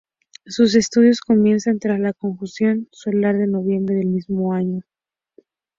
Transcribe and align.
Sus 0.47 0.73
estudios 0.73 1.21
comienzan 1.21 1.77
tras 1.77 1.99
la 1.99 2.11
conjunción 2.13 2.87
solar 2.91 3.37
de 3.37 3.45
noviembre 3.45 3.93
del 3.97 4.07
mismo 4.07 4.51
año. 4.51 4.81